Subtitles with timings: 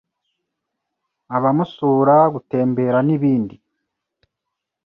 [1.35, 3.55] akamusura, gutembera n’ibindi.